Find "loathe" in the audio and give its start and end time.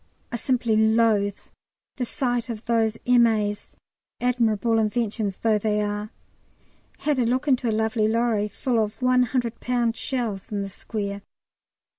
0.75-1.37